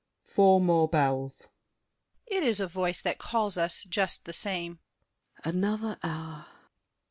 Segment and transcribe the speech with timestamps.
[0.23, 1.47] [Four more bells.
[2.27, 2.41] DIDIER.
[2.41, 4.79] It is a voice that calls us, just the same.
[5.43, 5.57] SAVERNY.
[5.59, 6.47] Another hour!